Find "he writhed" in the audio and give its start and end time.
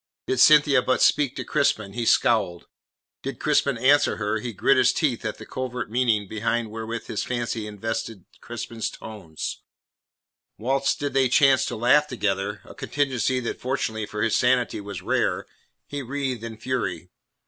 15.87-16.41